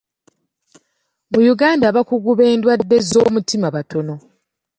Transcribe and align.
Mu 1.31 1.39
Uganda 1.53 1.85
abakugu 1.87 2.29
b'endwadde 2.39 2.97
z'omutima 3.09 3.67
batono. 3.75 4.15